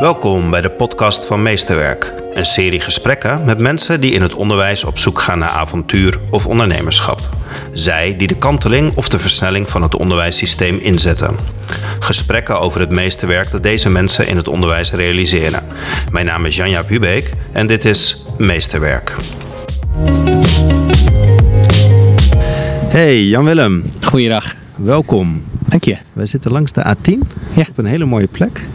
[0.00, 2.12] Welkom bij de podcast van Meesterwerk.
[2.34, 6.46] Een serie gesprekken met mensen die in het onderwijs op zoek gaan naar avontuur of
[6.46, 7.20] ondernemerschap.
[7.72, 11.36] Zij die de kanteling of de versnelling van het onderwijssysteem inzetten.
[11.98, 15.62] Gesprekken over het meesterwerk dat deze mensen in het onderwijs realiseren.
[16.10, 19.14] Mijn naam is Janja Hubeek en dit is Meesterwerk.
[22.88, 24.54] Hey Jan-Willem, Goeiedag.
[24.76, 25.44] welkom.
[25.68, 25.96] Dank je.
[26.12, 27.18] Wij zitten langs de A10
[27.54, 27.64] Ja.
[27.68, 28.66] op een hele mooie plek.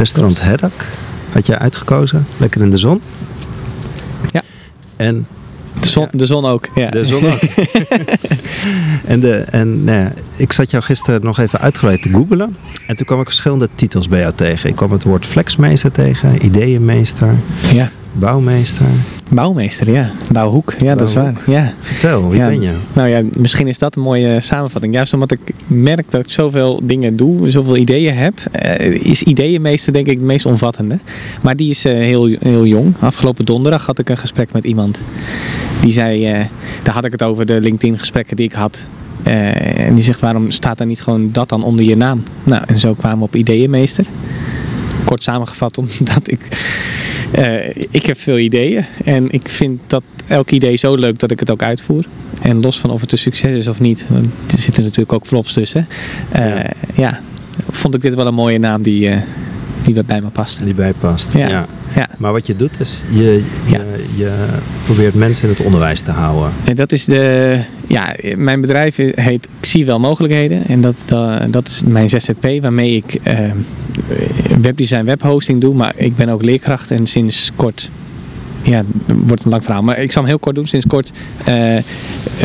[0.00, 0.72] Restaurant Herdak
[1.32, 3.00] had jij uitgekozen, lekker in de zon.
[4.32, 4.42] Ja.
[4.96, 5.26] En
[5.80, 6.68] De zon, de zon ook.
[6.74, 6.90] Ja.
[6.90, 7.40] de zon ook.
[9.12, 12.56] en de, en nou ja, ik zat jou gisteren nog even uitgebreid te googelen.
[12.86, 14.68] En toen kwam ik verschillende titels bij jou tegen.
[14.70, 17.34] Ik kwam het woord flexmeester tegen, ideeënmeester,
[17.72, 17.90] ja.
[18.12, 18.86] Bouwmeester.
[19.28, 20.10] Bouwmeester, ja.
[20.32, 21.34] Bouwhoek, ja, dat is waar.
[21.46, 21.72] Ja.
[21.80, 22.46] Vertel, wie ja.
[22.46, 22.72] ben je?
[22.92, 24.94] Nou ja, misschien is dat een mooie samenvatting.
[24.94, 29.92] Juist omdat ik merk dat ik zoveel dingen doe, zoveel ideeën heb, eh, is ideeënmeester
[29.92, 30.98] denk ik het meest omvattende.
[31.40, 32.94] Maar die is eh, heel, heel jong.
[33.00, 35.02] Afgelopen donderdag had ik een gesprek met iemand.
[35.80, 36.44] Die zei, eh,
[36.82, 38.86] daar had ik het over de LinkedIn gesprekken die ik had.
[39.22, 42.22] En die zegt, waarom staat er niet gewoon dat dan onder je naam?
[42.44, 44.04] Nou, en zo kwamen we op ideeënmeester.
[45.04, 46.48] Kort samengevat, omdat ik...
[47.32, 51.40] eh, ik heb veel ideeën en ik vind dat elk idee zo leuk dat ik
[51.40, 52.04] het ook uitvoer.
[52.42, 55.26] En los van of het een succes is of niet, want er zitten natuurlijk ook
[55.26, 55.86] flops tussen.
[56.32, 56.62] eh, Ja.
[56.94, 57.20] ja.
[57.70, 59.20] vond ik dit wel een mooie naam die, eh,
[59.82, 60.64] die bij me past.
[60.64, 60.74] Die.
[61.40, 61.48] Ja.
[61.48, 61.66] ja.
[61.94, 62.08] Ja.
[62.18, 63.20] Maar wat je doet is, je,
[63.66, 63.80] je, Ja.
[64.16, 64.46] je
[64.84, 66.52] probeert mensen in het onderwijs te houden.
[66.64, 70.66] En dat is de, ja, mijn bedrijf heet Ik zie wel mogelijkheden.
[70.66, 73.38] En dat, dat, dat is mijn ZZP waarmee ik eh,
[74.60, 75.74] webdesign, webhosting doe.
[75.74, 77.90] Maar ik ben ook leerkracht en sinds kort,
[78.62, 79.82] ja, wordt een lang verhaal.
[79.82, 80.66] Maar ik zal hem heel kort doen.
[80.66, 81.10] Sinds kort
[81.44, 81.76] eh,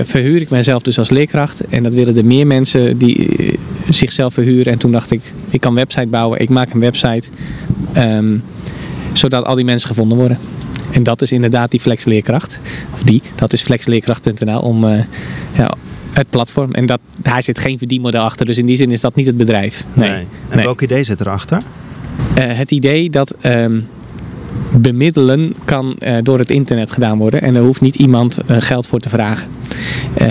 [0.03, 1.61] verhuur ik mezelf dus als leerkracht.
[1.69, 3.53] En dat willen er meer mensen die eh,
[3.89, 4.71] zichzelf verhuren.
[4.73, 6.39] En toen dacht ik, ik kan een website bouwen.
[6.41, 7.27] Ik maak een website.
[7.93, 8.37] ehm,
[9.17, 10.37] zodat al die mensen gevonden worden.
[10.91, 12.59] En dat is inderdaad die flexleerkracht.
[12.93, 14.99] Of die, dat is flexleerkracht.nl om eh,
[15.57, 15.73] ja,
[16.11, 16.71] het platform.
[16.71, 18.45] En dat, daar zit geen verdienmodel achter.
[18.45, 19.85] Dus in die zin is dat niet het bedrijf.
[19.93, 20.09] Nee.
[20.09, 20.65] En nee.
[20.65, 21.61] welk idee zit erachter?
[22.35, 23.79] Eh, het idee dat ehm,
[24.71, 27.41] bemiddelen kan eh, door het internet gedaan worden.
[27.41, 29.47] En er hoeft niet iemand geld voor te vragen.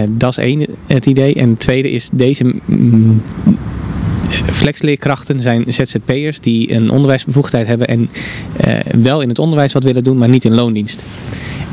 [0.09, 1.35] Dat is één, het idee.
[1.35, 2.55] En het tweede is deze...
[2.65, 3.23] mm,
[4.51, 8.11] Flexleerkrachten zijn ZZP'ers die een onderwijsbevoegdheid hebben en
[8.57, 11.05] eh, wel in het onderwijs wat willen doen, maar niet in loondienst.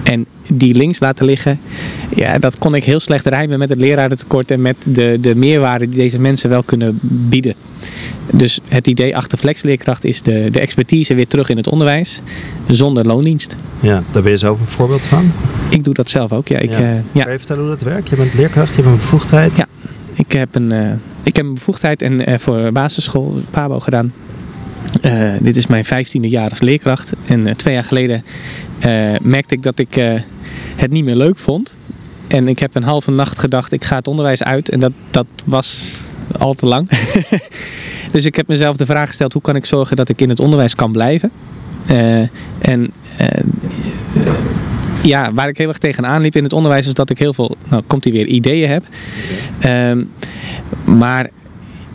[0.04, 1.60] En die links laten liggen,
[2.16, 5.90] ja, dat kon ik heel slecht rijmen met het lerarentekort en met de, de meerwaarde
[5.90, 7.54] die deze mensen wel kunnen bieden.
[8.32, 12.22] Dus het idee achter flexleerkracht is de, de expertise weer terug in het onderwijs
[12.68, 13.56] zonder loondienst.
[13.80, 15.32] Ja, daar ben je zelf een voorbeeld van.
[15.70, 16.48] Ik doe dat zelf ook.
[16.48, 16.78] Ja, ik, ja.
[16.78, 17.24] eh, ja.
[17.24, 18.10] Kan je vertellen hoe dat werkt?
[18.10, 19.58] Je bent leerkracht, je hebt een bevoegdheid.
[19.58, 19.68] Ja.
[20.14, 20.92] Ik heb een, eh,
[21.24, 24.14] ik heb een bevoegdheid en, eh, voor basisschool, PABO gedaan.
[25.02, 27.14] Eh, dit is mijn vijftiende jaar als leerkracht.
[27.26, 28.24] En eh, twee jaar geleden
[29.22, 29.94] merkte ik dat ik
[30.76, 31.78] het niet meer leuk vond.
[32.28, 34.70] En ik heb een halve nacht gedacht, ik ga het onderwijs uit.
[34.70, 35.98] En dat, dat was
[36.38, 36.90] al te lang.
[38.12, 40.40] dus ik heb mezelf de vraag gesteld, hoe kan ik zorgen dat ik in het
[40.40, 41.32] onderwijs kan blijven?
[42.62, 42.94] En
[45.04, 47.56] ja, waar ik heel erg tegenaan liep in het onderwijs is dat ik heel veel,
[47.70, 48.84] nou komt hij weer, ideeën heb.
[49.60, 50.04] Ehm,
[50.86, 51.30] maar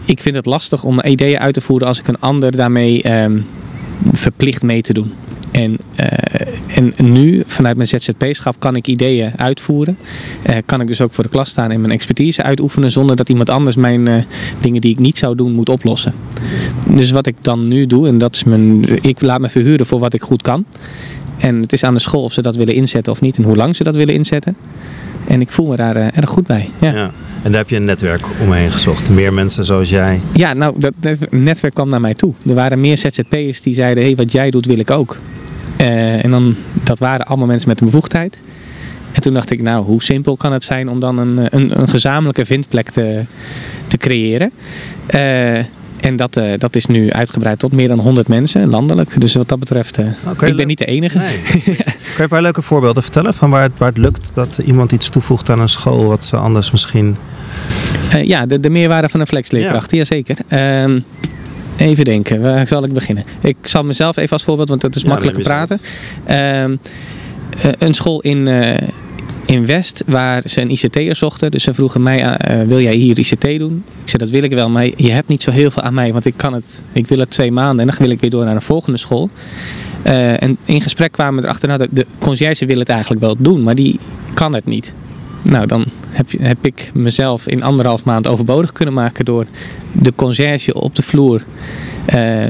[0.05, 3.39] ik vind het lastig om ideeën uit te voeren als ik een ander daarmee ehm,
[4.12, 5.12] verplicht mee te doen.
[5.50, 6.06] En, eh,
[6.75, 9.99] en nu, vanuit mijn ZZP-schap, kan ik ideeën uitvoeren.
[10.43, 13.28] Eh, kan ik dus ook voor de klas staan en mijn expertise uitoefenen zonder dat
[13.28, 14.15] iemand anders mijn eh,
[14.61, 16.15] dingen die ik niet zou doen moet oplossen.
[16.87, 18.84] Dus wat ik dan nu doe, en dat is mijn.
[19.03, 20.65] Ik laat me verhuren voor wat ik goed kan.
[21.39, 23.57] En het is aan de school of ze dat willen inzetten of niet en hoe
[23.57, 24.57] lang ze dat willen inzetten.
[25.29, 26.69] En ik voel me daar eh, erg goed bij.
[26.81, 26.93] Ja.
[26.93, 27.11] Ja.
[27.43, 29.11] En daar heb je een netwerk omheen gezocht.
[29.11, 30.21] Meer mensen zoals jij.
[30.35, 32.33] Ja, nou, dat net- netwerk kwam naar mij toe.
[32.47, 35.19] Er waren meer ZZP'ers die zeiden, hé, hey, wat jij doet wil ik ook.
[35.77, 36.55] Eh, en dan,
[36.85, 38.41] dat waren allemaal mensen met een bevoegdheid.
[39.13, 41.89] En toen dacht ik, nou, hoe simpel kan het zijn om dan een, een, een
[41.89, 43.25] gezamenlijke vindplek te,
[43.87, 44.51] te creëren.
[45.07, 45.59] Eh,
[46.01, 49.21] en dat, eh, dat is nu uitgebreid tot meer dan 100 mensen, landelijk.
[49.21, 51.19] Dus wat dat betreft, eh, Nou, ik ben niet de enige.
[51.19, 51.39] Nee.
[51.63, 51.75] Kan
[52.16, 55.09] je een paar leuke voorbeelden vertellen van waar het, waar het lukt dat iemand iets
[55.09, 57.16] toevoegt aan een school wat ze anders misschien.
[58.10, 59.97] Eh, ja, de, de meerwaarde van een flexleerkracht, ja.
[59.97, 60.37] jazeker.
[60.48, 61.01] Ehm,
[61.77, 63.25] even denken, waar zal ik beginnen?
[63.41, 65.81] Ik zal mezelf even als voorbeeld, want dat is Ja, makkelijker praten.
[66.25, 66.77] Ehm,
[67.63, 68.48] eh, een school in,
[69.47, 71.51] in West waar ze een ICT'er zochten.
[71.51, 73.84] Dus ze vroegen mij, eh, wil jij hier ICT doen?
[74.03, 76.13] Ik zei, dat wil ik wel, maar je hebt niet zo heel veel aan mij,
[76.13, 76.83] want ik kan het.
[76.93, 79.31] Ik wil het twee maanden en dan wil ik weer door naar een volgende school.
[80.03, 83.37] Eh, en in gesprek kwamen we erachter, nou, de, de conciërge wil het eigenlijk wel
[83.39, 83.98] doen, maar die
[84.34, 84.95] kan het niet.
[85.43, 89.47] Nou, dan heb, heb ik mezelf in anderhalf maand overbodig kunnen maken door
[89.93, 91.45] de conciërge op de vloer
[92.04, 92.45] eh,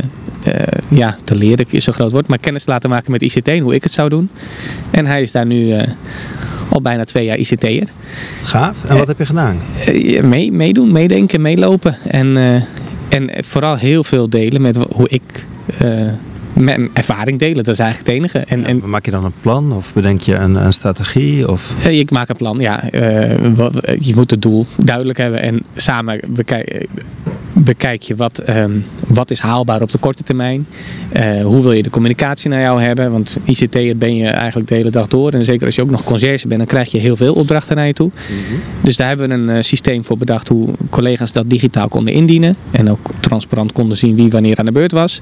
[0.88, 3.74] ja, te leren is een groot woord, maar kennis laten maken met ICT en hoe
[3.74, 4.30] ik het zou doen.
[4.90, 5.74] En hij is daar nu
[6.68, 7.88] al bijna twee jaar ICT'er.
[8.42, 8.84] Gaaf.
[8.84, 9.58] En wat heb je gedaan?
[10.22, 11.96] mee, meedoen, meedenken, meelopen.
[12.08, 12.36] En,
[13.08, 15.46] en vooral heel veel delen met hoe ik
[15.78, 16.18] mijn
[16.92, 17.64] ervaring delen.
[17.64, 18.38] Dat is eigenlijk het enige.
[18.38, 21.48] En, en, maak je dan een plan of bedenk je een, een strategie?
[21.48, 21.74] Of?
[21.86, 22.92] Uh, ik maak een plan, ja.
[22.92, 23.00] Uh,
[23.98, 26.88] je moet het doel duidelijk hebben en samen bekijken
[27.64, 30.66] bekijk je wat, um, wat is haalbaar op de korte termijn.
[31.16, 33.12] Uh, hoe wil je de communicatie naar jou hebben?
[33.12, 35.32] Want ICT ben je eigenlijk de hele dag door.
[35.32, 37.86] En zeker als je ook nog conciërge bent, dan krijg je heel veel opdrachten naar
[37.86, 38.10] je toe.
[38.28, 42.12] Mm Dus daar hebben we een uh, systeem voor bedacht hoe collega's dat digitaal konden
[42.12, 42.56] indienen.
[42.70, 45.20] En ook transparant konden zien wie wanneer aan de beurt was.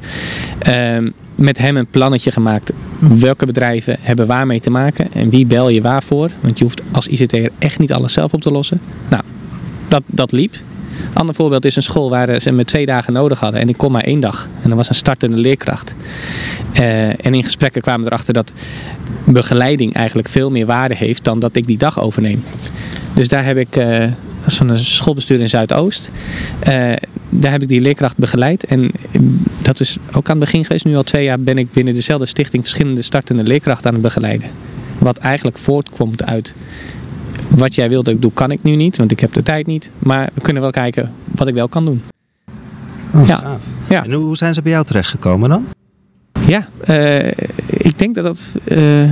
[0.69, 0.97] Uh,
[1.35, 2.73] met hem een plannetje gemaakt.
[2.99, 6.31] Welke bedrijven hebben waarmee te maken en wie bel je waarvoor?
[6.41, 8.81] Want je hoeft als ICT'er echt niet alles zelf op te lossen.
[9.09, 9.23] Nou,
[9.89, 10.55] dat, dat liep.
[11.13, 13.93] Ander voorbeeld is een school waar ze me twee dagen nodig hadden en ik kon
[13.93, 14.49] maar één dag.
[14.63, 15.95] En dat was een startende leerkracht.
[16.75, 18.53] Uh, en in gesprekken kwamen we erachter dat
[19.25, 22.43] begeleiding eigenlijk veel meer waarde heeft dan dat ik die dag overneem.
[23.15, 24.05] Dus daar heb ik uh,
[24.47, 26.11] zo'n schoolbestuur in Zuidoost.
[27.41, 28.65] Daar heb ik die leerkracht begeleid.
[28.65, 28.91] En
[29.63, 30.85] dat is ook aan het begin geweest.
[30.85, 34.51] Nu al twee jaar ben ik binnen dezelfde stichting verschillende startende leerkrachten aan het begeleiden.
[34.99, 36.55] Wat eigenlijk voortkomt uit
[37.49, 39.67] wat jij wilt dat ik doe, kan ik nu niet, want ik heb de tijd
[39.67, 39.91] niet.
[39.99, 42.03] Maar we kunnen wel kijken wat ik wel kan doen.
[43.15, 43.59] Oh, ja.
[43.89, 44.05] ja.
[44.05, 45.67] En hoe zijn ze bij jou terechtgekomen dan?
[46.47, 47.29] Ja, uh,
[47.67, 48.55] ik denk dat dat.
[48.65, 49.11] Uh,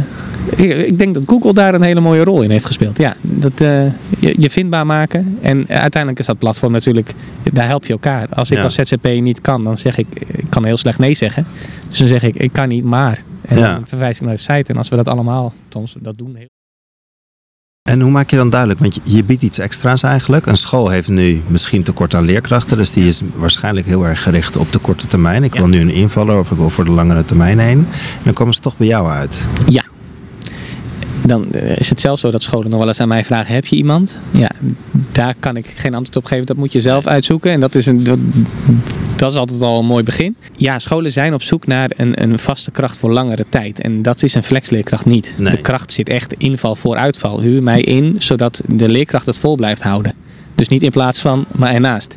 [0.56, 2.98] ik denk dat Google daar een hele mooie rol in heeft gespeeld.
[2.98, 3.84] Ja, dat, uh,
[4.18, 5.38] je, je, vindbaar maken.
[5.42, 7.12] En uiteindelijk is dat platform natuurlijk,
[7.52, 8.28] daar help je elkaar.
[8.28, 11.46] Als ik als ZZP niet kan, dan zeg ik, ik kan heel slecht nee zeggen.
[11.88, 13.22] Dus dan zeg ik, ik kan niet, maar.
[13.42, 13.72] En ja.
[13.72, 14.72] dan verwijs ik naar de site.
[14.72, 15.52] En als we dat allemaal,
[16.00, 16.36] dat doen.
[17.82, 18.80] En hoe maak je dan duidelijk?
[18.80, 20.46] Want je, biedt iets extra's eigenlijk.
[20.46, 22.76] Een school heeft nu misschien tekort aan leerkrachten.
[22.76, 25.44] Dus die is waarschijnlijk heel erg gericht op de korte termijn.
[25.44, 27.78] Ik wil nu een invaller of ik wil voor de langere termijn heen.
[27.78, 29.46] En dan komen ze toch bij jou uit.
[29.66, 29.84] Ja,
[31.24, 33.66] dan eh, is het zelfs zo dat scholen nog wel eens aan mij vragen: heb
[33.66, 34.20] je iemand?
[34.30, 34.50] Ja,
[35.12, 36.46] daar kan ik geen antwoord op geven.
[36.46, 37.50] Dat moet je zelf uitzoeken.
[37.50, 38.18] En dat is, een, dat,
[39.16, 40.36] dat is altijd al een mooi begin.
[40.56, 43.80] Ja, scholen zijn op zoek naar een, een vaste kracht voor langere tijd.
[43.80, 45.34] En dat is een flexleerkracht niet.
[45.38, 47.40] De kracht zit echt inval voor uitval.
[47.40, 50.14] Huur mij in, zodat de leerkracht het vol blijft houden.
[50.54, 52.16] Dus niet in plaats van, maar ernaast.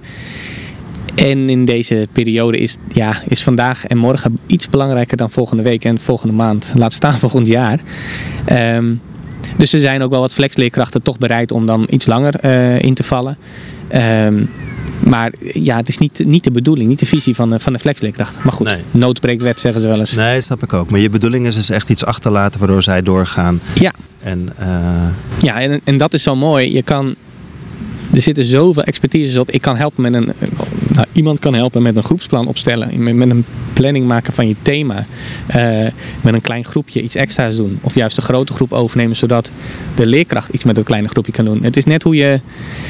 [1.16, 5.86] En in deze periode is, ja, is vandaag en morgen iets belangrijker dan volgende week
[5.86, 6.74] en volgende maand.
[6.76, 7.80] Laat staan volgend jaar.
[8.76, 9.02] Um,
[9.58, 12.94] dus er zijn ook wel wat flexleerkrachten toch bereid om dan iets langer uh, in
[12.94, 13.38] te vallen.
[14.26, 14.50] Um,
[15.00, 17.80] maar ja, het is niet, niet de bedoeling, niet de visie van de, van de
[17.80, 18.44] flexleerkracht.
[18.44, 18.84] Maar goed, nee.
[18.92, 20.12] nood breekt wet, zeggen ze wel eens.
[20.12, 20.90] Nee, snap ik ook.
[20.90, 23.62] Maar je bedoeling is dus echt iets achterlaten waardoor zij doorgaan.
[23.76, 23.94] Ja.
[24.20, 25.08] En, uh...
[25.40, 26.74] Ja, en, en dat is zo mooi.
[26.74, 27.16] Je kan
[28.14, 29.52] er zitten zoveel expertises op.
[29.52, 30.34] Ik kan helpen met een.
[30.96, 33.18] Nou, iemand kan helpen met een groepsplan opstellen.
[33.18, 35.06] Met een planning maken van je thema.
[35.56, 35.88] Uh,
[36.22, 37.80] met een klein groepje iets extra's doen.
[37.82, 39.16] Of juist een grote groep overnemen.
[39.16, 39.52] Zodat
[39.96, 41.64] de leerkracht iets met het kleine groepje kan doen.
[41.64, 42.40] Het is net hoe je.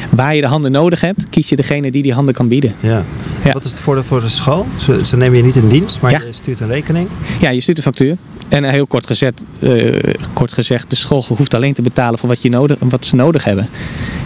[0.10, 1.30] Waar je de handen nodig hebt.
[1.30, 2.74] Kies je degene die die handen kan bieden.
[2.80, 3.04] Ja.
[3.44, 3.52] ja.
[3.52, 4.68] Wat is het voordeel voor de school?
[4.78, 6.02] Ze, ze nemen je niet in dienst.
[6.02, 7.07] Maar je stuurt een rekening.
[7.40, 8.18] Ja, je stuurt een factuur.
[8.48, 12.42] En heel kort gezegd, uh, kort gezegd, de school hoeft alleen te betalen voor wat,
[12.42, 13.69] je nodig, wat ze nodig hebben.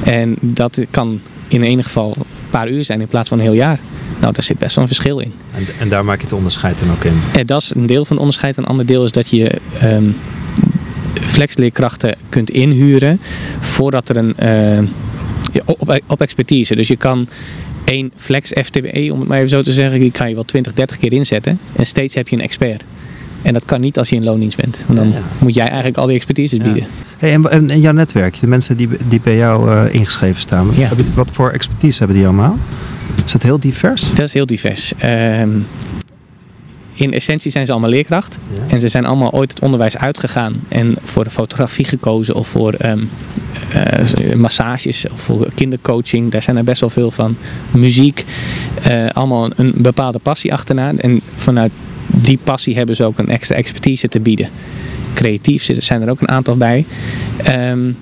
[0.03, 2.15] En dat kan in enig geval
[2.49, 3.79] paar uur zijn in plaats van een heel jaar.
[4.19, 5.33] Nou, daar zit best wel een verschil in.
[5.51, 7.21] En, en daar maak je het onderscheid dan ook in?
[7.33, 8.57] En dat is een deel van het onderscheid.
[8.57, 9.51] Een ander deel is dat je
[9.83, 10.15] um,
[11.21, 13.19] flexleerkrachten kunt inhuren
[13.59, 14.35] voordat er een...
[14.43, 14.87] Uh,
[15.65, 16.75] op, op expertise.
[16.75, 17.27] Dus je kan
[17.83, 20.73] één flex FTE, om het maar even zo te zeggen, die kan je wel 20,
[20.73, 21.59] 30 keer inzetten.
[21.75, 22.83] En steeds heb je een expert.
[23.41, 24.83] En dat kan niet als je in loondienst bent.
[24.85, 26.85] Want dan moet jij eigenlijk al die expertise bieden.
[27.17, 30.67] Hey, en, en, jouw netwerk, de mensen die, die bij jou uh, ingeschreven staan,
[31.13, 32.57] wat voor expertise hebben die allemaal?
[33.25, 34.07] Is dat heel divers?
[34.13, 34.93] Dat is heel divers.
[35.03, 35.41] Uh,
[36.99, 38.39] in essentie zijn ze allemaal leerkracht.
[38.67, 40.61] En ze zijn allemaal ooit het onderwijs uitgegaan.
[40.67, 43.09] En voor de fotografie gekozen of voor um,
[44.21, 46.31] uh, massages of voor kindercoaching.
[46.31, 47.37] Daar zijn er best wel veel van.
[47.71, 48.25] Muziek.
[48.87, 50.93] Uh, allemaal een bepaalde passie achterna.
[50.97, 51.71] En vanuit
[52.15, 54.49] die passie hebben ze ook een extra expertise te bieden.
[55.13, 56.85] Creatief zijn er ook een aantal bij.
[57.47, 57.97] Um,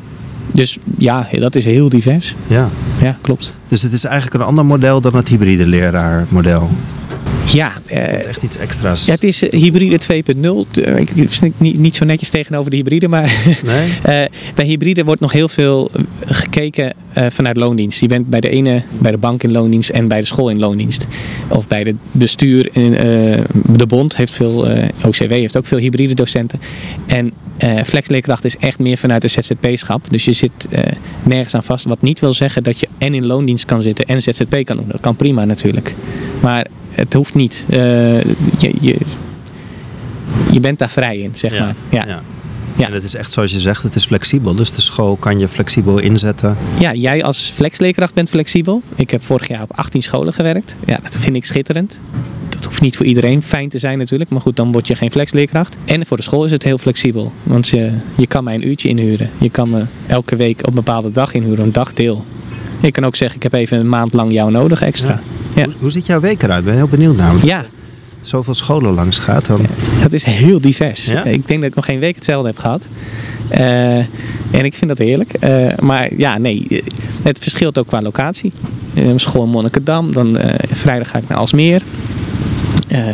[0.54, 2.36] dus ja, dat is heel divers.
[2.48, 2.70] Ja.
[3.02, 3.54] ja, klopt.
[3.68, 6.70] Dus het is eigenlijk een ander model dan het hybride leraarmodel.
[7.54, 7.74] Ja.
[7.92, 9.06] Uh, echt iets extra's.
[9.06, 10.82] Ja, het is uh, hybride 2.0.
[10.82, 13.08] Eh, ik vind het niet, niet zo netjes tegenover de hybride.
[13.08, 14.30] Maar nee?
[14.56, 15.92] bij hybride wordt nog heel veel
[16.26, 18.00] gekeken vanuit loondienst.
[18.00, 20.60] Je bent bij de ene, bij de bank in loondienst en bij de school in
[20.60, 21.08] loondienst.
[21.48, 22.70] Of bij het bestuur.
[22.72, 22.92] In,
[23.66, 24.68] de bond heeft veel,
[25.06, 26.60] OCW heeft ook veel hybride docenten.
[27.06, 30.10] En uh, flexleerkracht is echt meer vanuit de ZZP-schap.
[30.10, 30.80] Dus je zit uh,
[31.24, 31.86] nergens aan vast.
[31.86, 34.88] Wat niet wil zeggen dat je en in loondienst kan zitten en ZZP kan doen.
[34.88, 35.96] Dat kan prima natuurlijk.
[36.42, 37.66] Maar het hoeft niet.
[37.70, 38.22] Eh,
[38.58, 38.98] je, je,
[40.52, 41.76] je bent daar vrij in, zeg maar.
[41.90, 42.06] Ja.
[42.08, 42.22] Ja.
[42.78, 42.86] Ja.
[42.88, 44.56] En het is echt zoals je zegt, het is flexibel.
[44.56, 46.58] Dus de school kan je flexibel inzetten.
[46.80, 48.82] ja, jij als flexleerkracht bent flexibel.
[48.96, 50.76] Ik heb vorig jaar op 18 scholen gewerkt.
[50.86, 52.00] Ja, dat vind ik schitterend.
[52.50, 54.30] Dat hoeft niet voor iedereen fijn te zijn natuurlijk.
[54.30, 55.78] Maar goed, dan word je geen flexleerkracht.
[55.86, 57.32] En voor de school is het heel flexibel.
[57.44, 59.30] Want je, je kan mij een uurtje inhuren.
[59.38, 62.26] Je kan me elke week op een bepaalde dag inhuren, een dagdeel.
[62.80, 65.10] Ik kan ook zeggen, ik heb even een maand lang jou nodig extra.
[65.10, 65.20] Ja.
[65.66, 66.60] Hoe, hoe ziet jouw week eruit?
[66.60, 67.46] Ik ben heel benieuwd namelijk.
[67.46, 67.66] Ja,
[68.22, 69.62] Zoveel scholen langs gaat dan.
[69.80, 71.06] het is heel divers.
[71.06, 71.24] Ja?
[71.24, 72.88] Ik denk dat ik nog geen week hetzelfde heb gehad.
[73.50, 74.06] Eh, en
[74.66, 75.34] ik vind dat heerlijk.
[75.34, 76.82] Eh, maar ja, nee, eh,
[77.24, 78.52] het verschilt ook qua locatie.
[78.94, 80.38] Uh, school in Monnikendam, dan
[80.72, 81.82] vrijdag ga ik naar Alsmeer.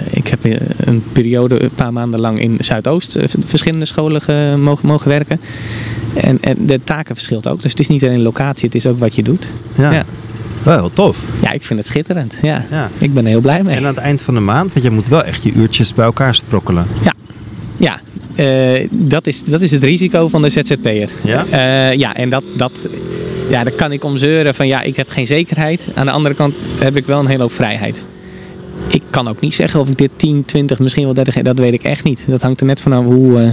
[0.10, 0.44] Ik heb
[0.78, 5.40] een periode, een paar maanden lang in Zuidoost verschillende scholen ge- mogen, mogen werken.
[6.14, 7.62] En, en de taken verschilt ook.
[7.62, 9.48] Dus het is niet alleen locatie, het is ook wat je doet.
[9.76, 9.92] Ja.
[9.92, 10.04] Ja.
[10.64, 11.18] Wel tof.
[11.42, 12.38] Ja, ik vind het schitterend.
[12.42, 12.66] Ja.
[12.70, 12.90] Ja.
[12.98, 13.76] Ik ben er heel blij mee.
[13.76, 16.06] En aan het eind van de maand, want je moet wel echt je uurtjes bij
[16.06, 16.88] elkaar sprokkelen.
[17.04, 17.14] Ja,
[17.78, 18.00] ja.
[18.36, 21.10] Eh, dat, is, dat is het risico van de ZZP'er.
[21.24, 21.46] Ja?
[21.50, 22.88] Eh, ja, en dat, dat,
[23.50, 25.88] ja, daar kan ik om zeuren van ja, ik heb geen zekerheid.
[25.94, 28.04] Aan de andere kant heb ik wel een hele hoop vrijheid.
[28.88, 31.74] Ik kan ook niet zeggen of ik dit 10, 20, misschien wel 30, dat weet
[31.74, 32.26] ik echt niet.
[32.28, 33.50] Dat hangt er net vanaf hoe, eh,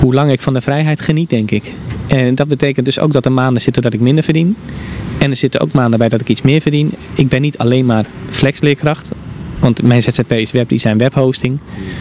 [0.00, 1.72] hoe lang ik van de vrijheid geniet, denk ik.
[2.06, 4.56] En dat betekent dus ook dat er maanden zitten dat ik minder verdien.
[5.18, 6.92] En er zitten ook maanden bij dat ik iets meer verdien.
[7.14, 9.10] Ik ben niet alleen maar flexleerkracht.
[9.58, 11.58] Want mijn ZZP is webdesign webhosting.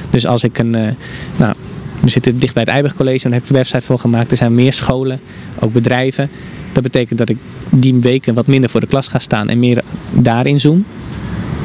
[0.10, 0.75] Dus als ik een...
[0.75, 0.93] eh,
[1.38, 1.53] nou,
[2.01, 3.24] we zitten dicht bij het Eiberg College.
[3.24, 4.31] Daar heb ik de website voor gemaakt.
[4.31, 5.20] Er zijn meer scholen,
[5.60, 6.29] ook bedrijven.
[6.72, 7.38] Dat betekent dat ik
[7.70, 9.50] die weken wat minder voor de klas ga staan.
[9.50, 9.81] En meer
[10.12, 10.86] daarin zoom.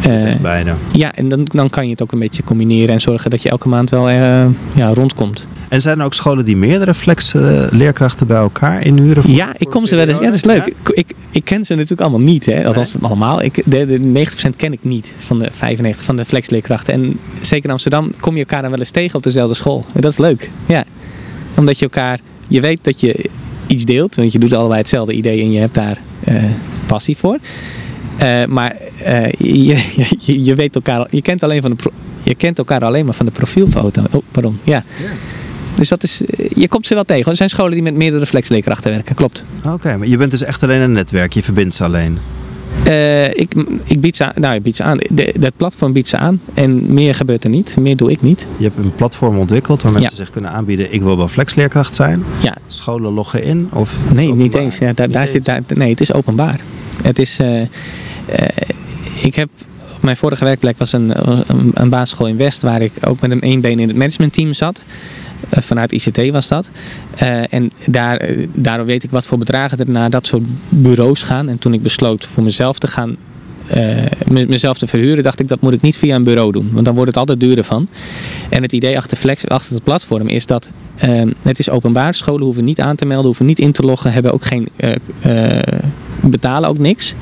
[0.03, 0.77] Eh, Bijna.
[0.93, 2.95] ja, en dan, dan kan je het ook een beetje combineren.
[2.95, 5.47] En zorgen dat je elke maand wel eh, ja, rondkomt.
[5.69, 9.23] En zijn er ook scholen die meerdere flex eh, leerkrachten bij elkaar inhuren?
[9.23, 10.19] voor- Ja, ik kom ze wel eens.
[10.19, 10.75] Ja, dat is leuk.
[10.95, 12.47] Ik, ik, ken ze natuurlijk allemaal niet.
[12.47, 12.67] Hè.
[12.67, 13.43] Althans, allemaal.
[13.43, 15.55] Ik, de, de 90% ken ik niet van de 95%
[15.91, 16.95] van de flexleerkrachten.
[16.95, 19.85] En zeker in Amsterdam kom je elkaar dan wel eens tegen op dezelfde school.
[19.95, 20.51] En dat is leuk.
[20.67, 20.85] Ja.
[21.59, 22.21] Omdat je elkaar...
[22.49, 23.31] Je weet dat je
[23.67, 24.15] iets deelt.
[24.15, 25.99] Want je doet allebei hetzelfde idee en je hebt daar
[26.87, 27.39] passie voor.
[28.19, 31.07] Eh, maar eh, je, je, je weet elkaar...
[31.11, 31.93] Je kent, alleen van de pro-
[32.23, 34.03] je kent elkaar alleen maar van de profielfoto.
[34.11, 34.59] Oh, pardon.
[34.65, 34.85] Ja.
[35.75, 37.31] Dus dat is, eh, je komt ze wel tegen.
[37.31, 39.45] Er zijn scholen die met meerdere flexleerkrachten werken, klopt.
[39.65, 41.33] Oké, maar je bent dus echt alleen een netwerk.
[41.33, 42.19] Je verbindt ze alleen.
[42.85, 43.53] Eh, ik,
[43.85, 44.33] ik bied ze aan.
[44.35, 44.97] Nou, ik bied ze aan.
[45.11, 46.41] De, dat platform biedt ze aan.
[46.55, 47.77] En meer gebeurt er niet.
[47.81, 48.47] Meer doe ik niet.
[48.57, 50.17] Je hebt een platform ontwikkeld waar mensen Ja.
[50.25, 50.93] zich kunnen aanbieden.
[50.95, 52.25] Ik wil wel flexleerkracht zijn.
[52.43, 52.57] Ja.
[52.67, 53.69] Scholen loggen in?
[53.73, 54.79] Of Nee, niet eens.
[54.79, 55.31] Ja, daar, Niet daar eens.
[55.33, 56.61] zit, daar, nee, het is openbaar.
[57.03, 57.39] Het is...
[57.39, 57.69] eh, eh,
[59.23, 59.49] ik heb...
[59.97, 62.63] Op mijn vorige werkplek was een, was een, een basisschool in West...
[62.63, 64.83] waar ik ook met een één been in het managementteam zat.
[65.49, 66.71] Eh, vanuit ICT was dat.
[67.15, 71.23] Eh, en daar, eh, daardoor weet ik wat voor bedragen er naar dat soort bureaus
[71.23, 71.49] gaan.
[71.49, 73.17] En toen ik besloot voor mezelf te gaan...
[74.27, 76.71] me- mezelf te verhuren, dacht ik dat moet ik niet via een bureau doen.
[76.73, 77.89] Want dan wordt het altijd duurder van.
[78.51, 80.71] En het idee achter Flex, achter het platform is dat
[81.43, 82.15] het is openbaar.
[82.15, 84.69] Scholen hoeven niet aan te melden, hoeven niet in te loggen, hebben ook geen,
[86.31, 87.15] betalen ook niks.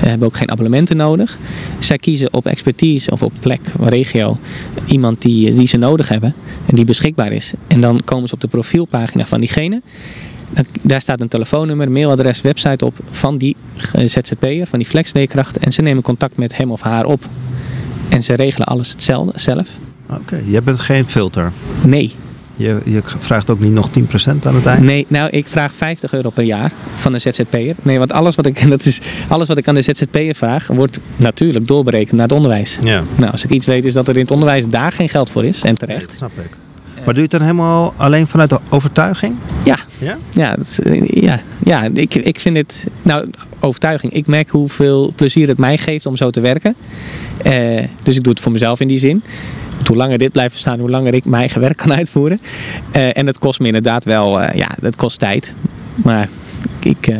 [0.00, 1.38] Eh, hebben ook geen abonnementen nodig.
[1.78, 4.38] Zij kiezen op expertise of op plek, regio,
[4.86, 6.34] iemand die, die ze nodig hebben
[6.66, 7.52] en die beschikbaar is.
[7.66, 9.82] En dan komen ze op de profielpagina van diegene.
[10.82, 13.56] Daar staat een telefoonnummer, mailadres, website op van die
[13.92, 15.58] eh, ZZP'er, van die flexleerkracht.
[15.58, 17.28] En ze nemen contact met hem of haar op.
[18.08, 19.68] En ze regelen alles hetzelfde zelf.
[20.10, 21.52] Oké, je bent geen filter.
[21.84, 22.12] Nee,
[22.56, 24.02] Je, je vraagt ook niet nog 10%
[24.42, 24.82] aan het eind?
[24.82, 27.74] Nee, nou ik vraag 50 euro per jaar van een ZZP'er.
[27.82, 31.00] Nee, want alles wat ik, dat is, alles wat ik aan de ZZP'er vraag, wordt
[31.16, 32.78] natuurlijk doorberekend naar het onderwijs.
[32.82, 35.30] Ja, Nou, als ik iets weet is dat er in het onderwijs daar geen geld
[35.30, 35.62] voor is.
[35.62, 36.06] En nee, terecht.
[36.06, 36.61] dat snap ik.
[37.04, 39.34] Maar doe je het dan helemaal alleen vanuit de overtuiging?
[39.64, 40.16] Ja, Ja?
[40.30, 43.30] ja, dat is, eh, ja, ja ik, ik vind het, nou
[43.60, 44.12] overtuiging.
[44.12, 46.74] Ik merk hoeveel plezier het mij geeft om zo te werken.
[47.42, 49.22] Eh, dus ik doe het voor mezelf in die zin.
[49.86, 52.40] Hoe langer dit blijft bestaan, hoe langer ik mijn eigen werk kan uitvoeren.
[52.92, 55.54] Eh, en het kost me inderdaad wel, ja, dat kost tijd.
[55.94, 56.28] Maar
[56.80, 57.12] ik,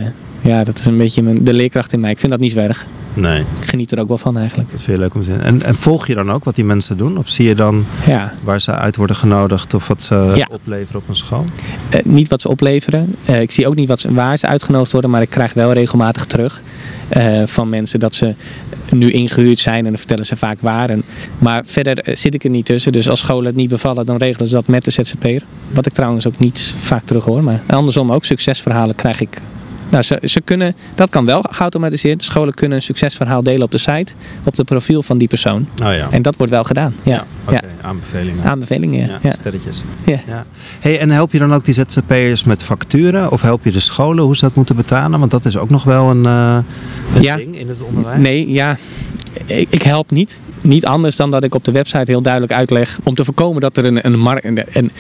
[0.43, 2.11] ja, dat is een beetje mijn, de leerkracht in mij.
[2.11, 2.87] Ik vind dat niet zo erg.
[3.15, 4.71] Nee, Ik geniet er ook wel van eigenlijk.
[4.71, 5.41] dat je leuk om te zien.
[5.41, 7.19] En, en volg je dan ook wat die mensen doen?
[7.19, 8.33] Of zie je dan Ja.
[8.45, 10.49] waar ze uit worden genodigd of wat ze Ja.
[10.53, 11.45] opleveren op een school?
[11.91, 13.15] Eh, niet wat ze opleveren.
[13.25, 15.73] Eh, ik zie ook niet wat ze, waar ze uitgenodigd worden, maar ik krijg wel
[15.73, 16.63] regelmatig terug
[17.09, 18.35] eh, van mensen dat ze
[18.91, 20.91] nu ingehuurd zijn en dan vertellen ze vaak waar.
[20.91, 21.03] En,
[21.39, 22.93] maar verder zit ik er niet tussen.
[22.93, 25.43] Dus als scholen het niet bevallen, dan regelen ze dat met de ZZP'er.
[25.69, 27.43] Wat ik trouwens ook niet vaak terug hoor.
[27.45, 29.41] Maar andersom ook, succesverhalen krijg ik.
[29.93, 32.23] Nou, ze, ze kunnen, dat kan wel geautomatiseerd.
[32.23, 34.13] Scholen kunnen een succesverhaal delen op de site,
[34.45, 35.69] op de profiel van die persoon.
[35.83, 36.09] Oh ja.
[36.11, 36.95] En dat wordt wel gedaan.
[37.03, 37.63] Ja, Oké, ja.
[37.81, 38.45] aanbevelingen.
[38.45, 39.11] aanbevelingen.
[39.23, 39.33] Ja.
[39.33, 39.85] Sterretjes.
[40.05, 40.47] Ja.
[40.81, 43.31] Hey, en help je dan ook die ZZP'ers met facturen?
[43.31, 45.19] Of help je de scholen hoe ze dat moeten betalen?
[45.19, 46.59] Want dat is ook nog wel een, eh,
[47.15, 48.21] een ding in het onderwijs.
[48.21, 48.77] Nee, ja.
[49.47, 50.41] ik, ik help niet.
[50.61, 53.77] Niet anders dan dat ik op de website heel duidelijk uitleg om te voorkomen dat
[53.77, 54.91] er een, een, markt en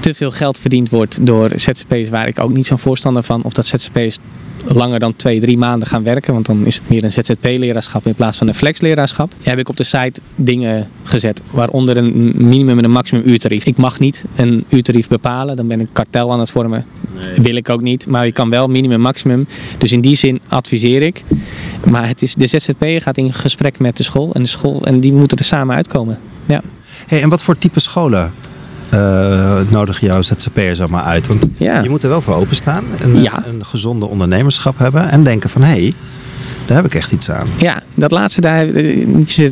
[0.00, 3.42] te veel geld verdiend wordt door ZZP's waar ik ook niet zo'n voorstander van.
[3.42, 4.18] Of dat ZZP's
[4.64, 6.32] langer dan twee, drie maanden gaan werken.
[6.32, 9.32] Want dan is het meer een ZZP-leraarschap in plaats van een flex-leraarschap.
[9.42, 11.42] Heb ik op de site dingen gezet.
[11.50, 13.64] Waaronder een minimum en een maximum uurtarief.
[13.64, 15.56] Ik mag niet een uurtarief bepalen.
[15.56, 16.84] Dan ben ik kartel aan het vormen.
[17.36, 18.06] Wil ik ook niet.
[18.06, 19.46] Maar je kan wel minimum maximum.
[19.78, 21.24] Dus in die zin adviseer ik.
[21.86, 24.32] Maar het is, de ZZP gaat in gesprek met de school.
[24.32, 26.18] En de school en die moeten er samen uitkomen.
[26.46, 26.62] Ja.
[27.06, 28.32] Hey, en wat voor type scholen
[28.94, 31.26] uh, nodig jouw ZZP'ers allemaal uit?
[31.26, 32.84] Want je moet er wel voor openstaan.
[33.00, 33.16] En
[33.48, 35.10] een gezonde ondernemerschap hebben.
[35.10, 35.94] En denken van, hé, hey,
[36.66, 37.46] daar heb ik echt iets aan.
[37.58, 38.66] Ja, dat laatste daar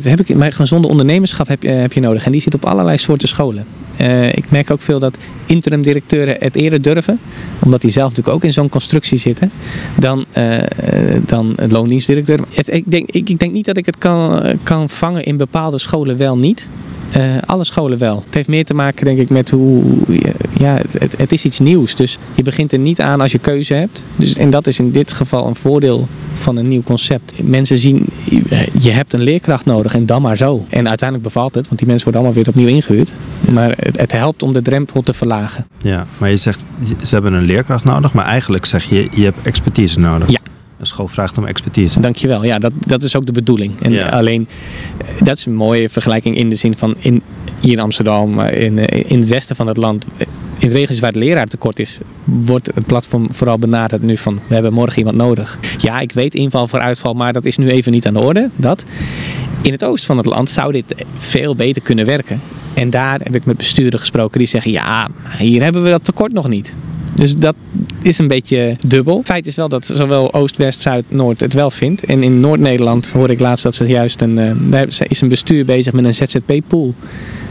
[0.03, 0.35] heb ik.
[0.35, 2.25] Maar gezonde ondernemerschap heb, heb je nodig.
[2.25, 3.65] En die zit op allerlei soorten scholen.
[4.01, 7.19] Uh, ik merk ook veel dat interim directeuren het eerder durven.
[7.63, 9.51] Omdat die zelf natuurlijk ook in zo'n constructie zitten.
[9.97, 10.57] Dan, uh,
[11.25, 12.39] dan loondienstdirecteur.
[12.53, 15.77] Het, ik, denk, ik, ik, denk niet dat ik het kan, kan vangen in bepaalde
[15.77, 16.69] scholen wel niet.
[17.17, 18.23] Uh, alle scholen wel.
[18.25, 19.83] Het heeft meer te maken, denk ik, met hoe.
[20.57, 21.95] Ja, het, het, is iets nieuws.
[21.95, 24.03] Dus je begint er niet aan als je keuze hebt.
[24.15, 27.33] Dus, en dat is in dit geval een voordeel van een nieuw concept.
[27.43, 28.05] Mensen zien,
[28.79, 30.65] je hebt een leerkracht nodig en dan maar zo.
[30.69, 33.13] En uiteindelijk bevalt het, want die mensen worden allemaal weer opnieuw ingehuurd.
[33.51, 35.67] Maar het, het helpt om de drempel te verlagen.
[35.81, 36.59] Ja, maar je zegt,
[37.01, 40.29] ze hebben een leerkracht nodig, maar eigenlijk zeg je, je hebt expertise nodig.
[40.29, 40.39] Ja.
[40.79, 41.99] Een school vraagt om expertise.
[41.99, 42.43] Dankjewel.
[42.43, 43.81] Ja, dat, dat is ook de bedoeling.
[43.81, 44.47] En alleen,
[44.97, 47.21] eh, dat is een mooie vergelijking in de zin van in,
[47.59, 51.11] hier in Amsterdam, in, eh, in het westen van het land, eh, in regio's waar
[51.11, 55.17] het leraar tekort is, wordt het platform vooral benaderd nu van we hebben morgen iemand
[55.17, 55.59] nodig.
[55.77, 58.49] Ja, ik weet inval voor uitval, maar dat is nu even niet aan de orde.
[58.55, 58.85] Dat.
[59.61, 62.41] In het oosten van het land zou dit veel beter kunnen werken.
[62.73, 65.07] En daar heb ik met bestuurders gesproken die zeggen ja,
[65.37, 66.73] hier hebben we dat tekort nog niet.
[67.15, 67.55] Dus dat
[68.01, 69.21] is een beetje dubbel.
[69.25, 72.03] Feit is wel dat zowel Oost, West, Zuid, Noord het wel vindt.
[72.03, 75.65] En in Noord-Nederland hoor ik laatst dat ze juist een, uh, daar is een bestuur
[75.65, 76.93] bezig met een ZZP-pool.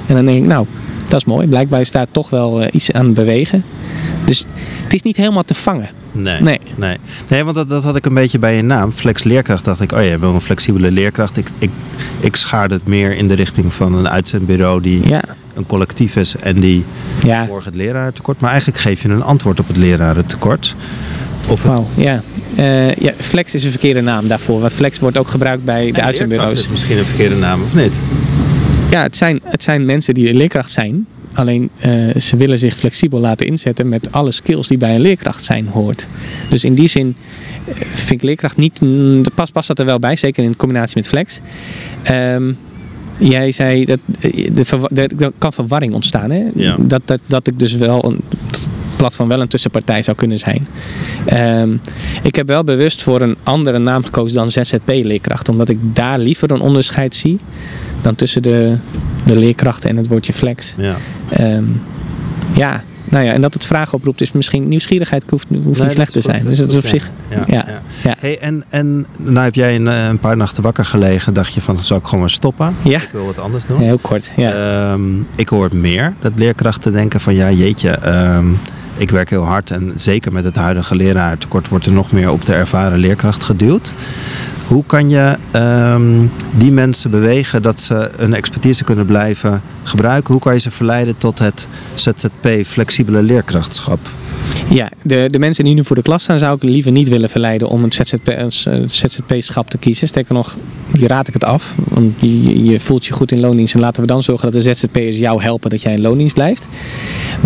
[0.07, 0.67] En dan denk ik, nou,
[1.09, 1.47] dat is mooi.
[1.47, 3.65] Blijkbaar is daar toch wel uh, iets aan bewegen.
[4.25, 4.45] Dus
[4.83, 5.89] het is niet helemaal te vangen.
[6.13, 6.59] Nee, nee.
[6.77, 6.97] nee.
[7.29, 8.93] nee want dat, dat had ik een beetje bij je naam.
[8.93, 11.37] Flex leerkracht dacht ik, oh ja, wil een flexibele leerkracht.
[11.37, 11.71] Ik, ik,
[12.21, 15.23] ik schaarde het meer in de richting van een uitzendbureau die ja
[15.59, 16.85] een collectief is en die
[17.25, 17.45] ja.
[17.45, 18.41] morgen het lerarentekort.
[18.41, 20.77] Maar eigenlijk geef je een antwoord op het lerarentekort.
[21.49, 21.89] Of het...
[21.95, 22.23] ja.
[22.59, 24.61] Uh, ja, flex is een verkeerde naam daarvoor.
[24.61, 26.59] Want flex wordt ook gebruikt bij de uitzendbureaus.
[26.59, 27.99] is misschien een verkeerde naam, of niet?
[28.91, 31.07] Ja, het zijn, het zijn mensen die leerkracht zijn.
[31.33, 35.45] Alleen uh, ze willen zich flexibel laten inzetten met alle skills die bij een leerkracht
[35.45, 36.09] zijn hoort.
[36.49, 37.17] Dus in die zin
[37.69, 38.81] uh, vind ik leerkracht niet.
[39.35, 41.41] Pas past dat er wel bij, zeker in combinatie met flex.
[42.11, 42.59] Um,
[43.19, 43.99] Jij zei dat
[44.95, 46.31] er kan verwarring ontstaan.
[46.31, 46.45] Hè?
[46.79, 48.21] Dat, dat, dat ik dus wel een
[48.97, 50.67] platform wel een tussenpartij zou kunnen zijn.
[51.27, 51.77] Ehm,
[52.23, 55.49] ik heb wel bewust voor een andere naam gekozen dan ZZP-leerkracht.
[55.49, 57.39] Omdat ik daar liever een onderscheid zie
[58.03, 58.77] dan tussen de,
[59.27, 60.75] de leerkrachten en het woordje flex.
[60.77, 60.97] Ja.
[61.41, 61.81] Um,
[62.55, 66.13] ja, nou ja, en dat het vragen oproept is misschien nieuwsgierigheid hoeft, hoeft niet slecht
[66.13, 66.45] te zijn.
[66.45, 67.11] dus dat is op zich.
[67.31, 67.65] Ja, ja,
[68.03, 68.15] ja.
[68.19, 71.35] Hey, en, en nou heb jij een, eh, een, paar nachten wakker gelegen.
[71.35, 72.77] Dacht je van zou ik gewoon maar stoppen?
[72.83, 73.01] Ja.
[73.01, 73.81] Ik wil wat anders doen.
[73.81, 74.31] heel kort.
[74.37, 74.93] Ja.
[74.93, 77.99] Um, ik hoor meer dat leerkrachten denken van ja jeetje.
[78.37, 78.59] Um,
[78.97, 82.45] ik werk heel hard en zeker met het huidige leraartekort wordt er nog meer op
[82.45, 83.95] de ervaren leerkracht geduwd.
[84.69, 85.37] Hoe kan je
[85.93, 90.33] um, die mensen bewegen dat ze een expertise kunnen blijven gebruiken?
[90.33, 93.99] Hoe kan je ze verleiden tot het ZZP flexibele leerkrachtschap?
[94.71, 97.31] Ja, de, de mensen die nu voor de klas staan zou ik liever niet willen
[97.31, 97.93] verleiden om een
[98.87, 100.09] ZZP-schap te kiezen.
[100.09, 100.57] Sterker nog,
[100.97, 101.75] hier raad ik het af.
[101.89, 104.75] Want je, je, voelt je goed in loondienst en laten we dan zorgen dat de
[104.75, 106.69] ZZP'ers jou helpen dat jij in loondienst blijft.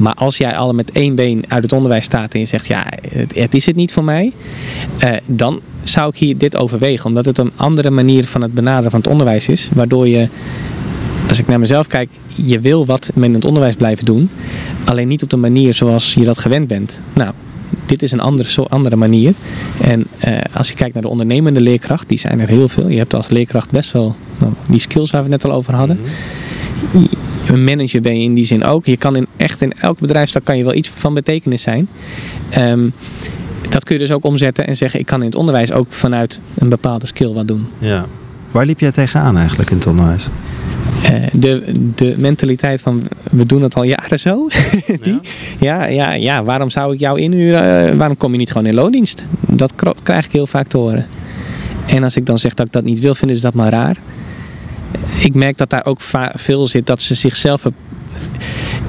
[0.00, 2.87] Maar als jij al met één been uit het onderwijs staat en je zegt ja,
[3.35, 4.32] het, is het niet voor mij.
[5.04, 7.07] Uh, dan zou ik hier dit overwegen.
[7.07, 9.68] Omdat het een andere manier van het benaderen van het onderwijs is.
[9.75, 10.29] Waardoor je,
[11.29, 14.31] als ik naar mezelf kijk, je wil wat met het onderwijs blijven doen.
[14.85, 17.01] Alleen niet op de manier zoals je dat gewend bent.
[17.12, 17.33] Nou,
[17.87, 19.35] dit is een andere, andere manier.
[19.81, 22.88] En uh, als je kijkt naar de ondernemende leerkracht, die zijn er heel veel.
[22.88, 25.75] Je hebt als leerkracht best wel nou, die skills waar we het net al over
[25.75, 26.01] hadden.
[27.47, 28.87] Een manager ben je in die zin ook.
[28.87, 31.88] Je kan in, echt in elk bedrijfstak kan je wel iets van betekenis zijn.
[32.59, 32.92] Um,
[33.72, 36.40] dat kun je dus ook omzetten en zeggen: ik kan in het onderwijs ook vanuit
[36.54, 37.66] een bepaalde skill wat doen.
[37.78, 38.06] Ja.
[38.50, 40.28] Waar liep jij tegenaan eigenlijk in het onderwijs?
[41.02, 44.48] Uh, de, de mentaliteit van we doen het al jaren zo.
[45.02, 45.20] Die,
[45.58, 45.85] ja?
[45.85, 45.87] ja?
[45.87, 47.90] Ja, ja, waarom zou ik jou inhuren?
[47.90, 49.24] Uh, waarom kom je niet gewoon in loondienst?
[49.40, 51.06] Dat krijg ik heel vaak te horen.
[51.87, 53.96] En als ik dan zeg dat ik dat niet wil, vinden ze dat maar raar.
[55.20, 56.00] Ik merk dat daar ook
[56.35, 57.64] veel zit dat ze zichzelf.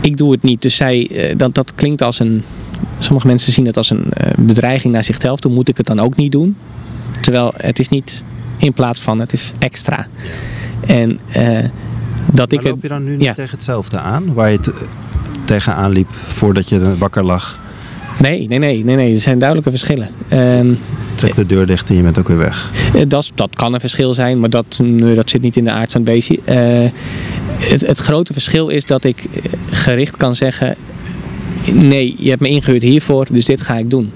[0.02, 2.44] Ik doe het niet, dus zij, dat, dat klinkt als een
[3.00, 5.40] Sommige mensen zien het als een uh, bedreiging naar zichzelf.
[5.40, 6.56] Dan moet ik het dan ook niet doen.
[7.22, 8.24] Terwijl het is niet
[8.58, 10.06] In plaats van het is extra.
[10.88, 11.58] En uh,
[12.32, 13.34] dat maar ik loop je dan nu niet ja.
[13.34, 14.34] tegen hetzelfde aan?
[14.34, 14.74] Waar je te,
[15.44, 17.60] tegenaan liep voordat je wakker lag?
[18.20, 19.12] Nee, nee, nee, nee, nee.
[19.12, 20.10] Er zijn duidelijke verschillen.
[20.30, 20.78] Uh,
[21.16, 22.72] Trek de deur dicht en je bent ook weer weg.
[23.08, 24.80] Dat, dat kan een verschil zijn, maar dat,
[25.16, 26.40] dat zit niet in de aard van het beestje.
[27.58, 29.26] Het, het grote verschil is dat ik
[29.70, 30.76] gericht kan zeggen:
[31.72, 34.12] nee, je hebt me ingehuurd hiervoor, dus dit ga ik doen.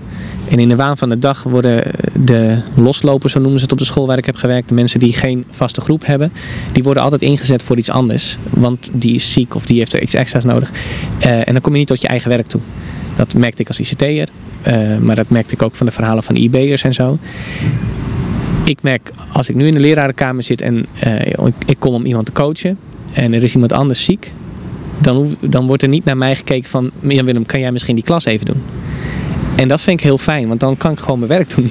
[0.49, 1.83] En in de waan van de dag worden
[2.25, 4.99] de loslopers, zo noemen ze het op de school waar ik heb gewerkt, de mensen
[4.99, 6.31] die geen vaste groep hebben,
[6.71, 8.37] die worden altijd ingezet voor iets anders.
[8.49, 10.71] Want die is ziek of die heeft er iets extra's nodig.
[11.25, 12.61] Uh, en dan kom je niet tot je eigen werk toe.
[13.15, 14.29] Dat merkte ik als ICT'er,
[14.67, 17.17] uh, maar dat merkte ik ook van de verhalen van IB'ers en zo.
[18.63, 22.25] Ik merk als ik nu in de lerarenkamer zit en uh, ik kom om iemand
[22.25, 22.77] te coachen
[23.13, 24.31] en er is iemand anders ziek,
[24.99, 28.03] dan, dan wordt er niet naar mij gekeken van Jan Willem, kan jij misschien die
[28.03, 28.61] klas even doen?
[29.55, 31.69] En dat vind ik heel fijn, want dan kan ik gewoon mijn werk doen.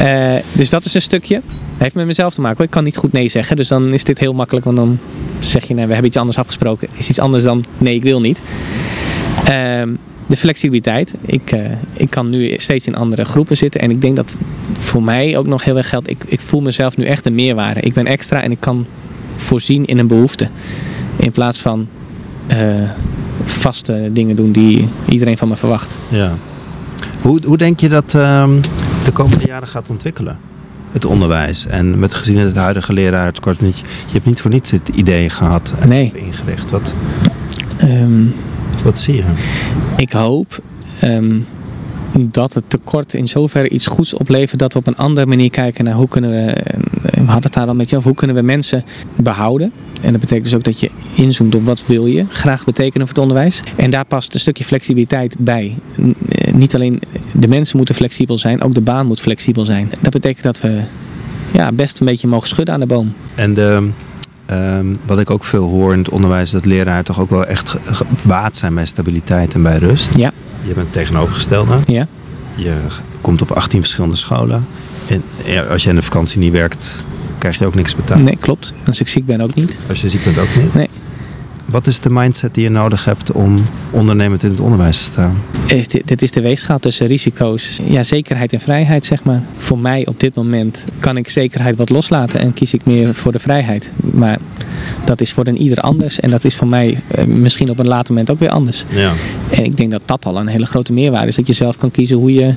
[0.00, 1.40] uh, dus dat is een stukje.
[1.76, 2.56] Heeft met mezelf te maken.
[2.56, 2.66] Hoor.
[2.66, 4.64] Ik kan niet goed nee zeggen, dus dan is dit heel makkelijk.
[4.64, 4.98] Want dan
[5.38, 6.88] zeg je, we hebben iets anders afgesproken.
[6.96, 8.42] Is iets anders dan, nee, ik wil niet.
[9.48, 9.82] Uh,
[10.26, 11.14] de flexibiliteit.
[11.20, 11.60] Ik, uh,
[11.92, 13.80] ik kan nu steeds in andere groepen zitten.
[13.80, 14.36] En ik denk dat
[14.78, 16.10] voor mij ook nog heel erg geldt.
[16.10, 17.80] Ik, ik voel mezelf nu echt een meerwaarde.
[17.80, 18.86] Ik ben extra en ik kan
[19.36, 20.48] voorzien in een behoefte.
[21.16, 21.88] In plaats van
[23.44, 25.98] vaste dingen doen die iedereen van me verwacht.
[26.08, 26.34] Ja.
[27.22, 28.48] Hoe, hoe denk je dat uh,
[29.04, 30.38] de komende jaren gaat ontwikkelen?
[30.92, 31.66] Het onderwijs.
[31.66, 33.60] En met gezien het huidige lerarentekort.
[33.60, 33.72] Je
[34.12, 36.12] hebt niet voor niets dit idee gehad en nee.
[36.14, 36.70] ingericht.
[36.70, 36.94] Wat,
[37.82, 38.34] um,
[38.84, 39.24] wat zie je?
[39.96, 40.62] Ik hoop
[41.04, 41.46] um,
[42.18, 45.84] dat het tekort in zoverre iets goeds oplevert dat we op een andere manier kijken
[45.84, 46.56] naar hoe kunnen we,
[47.02, 48.84] we hadden het daar al met je over, hoe kunnen we mensen
[49.16, 49.72] behouden.
[50.02, 53.16] En dat betekent dus ook dat je inzoomt op wat wil je graag betekenen voor
[53.16, 53.60] het onderwijs.
[53.76, 55.76] En daar past een stukje flexibiliteit bij.
[56.52, 57.00] Niet alleen
[57.32, 59.90] de mensen moeten flexibel zijn, ook de baan moet flexibel zijn.
[60.00, 60.80] Dat betekent dat we
[61.52, 63.14] ja, best een beetje mogen schudden aan de boom.
[63.34, 63.90] En de,
[64.50, 67.78] um, wat ik ook veel hoor in het onderwijs, dat leraren toch ook wel echt
[67.84, 70.16] gebaat zijn bij stabiliteit en bij rust.
[70.16, 70.32] Ja.
[70.64, 71.78] Je bent tegenovergestelde.
[71.84, 72.06] Ja.
[72.54, 72.74] Je
[73.20, 74.66] komt op 18 verschillende scholen.
[75.06, 75.22] En
[75.68, 77.04] als je in de vakantie niet werkt,
[77.42, 78.22] krijg je ook niks betaald.
[78.22, 78.72] Nee, klopt.
[78.86, 79.78] Als ik ziek ben ook niet.
[79.88, 80.74] Als je ziek bent ook niet?
[80.74, 80.88] Nee.
[81.64, 85.42] Wat is de mindset die je nodig hebt om ondernemend in het onderwijs te staan?
[86.04, 89.42] Dit is de weegschaal tussen risico's, ja, zekerheid en vrijheid, zeg maar.
[89.58, 93.32] Voor mij op dit moment kan ik zekerheid wat loslaten en kies ik meer voor
[93.32, 93.92] de vrijheid.
[93.96, 94.38] Maar
[95.04, 97.88] dat is voor een ieder anders en dat is voor mij uh, misschien op een
[97.88, 98.84] later moment ook weer anders.
[98.88, 99.12] Ja.
[99.50, 101.36] En ik denk dat dat al een hele grote meerwaarde is.
[101.36, 102.54] Dat je zelf kan kiezen hoe je,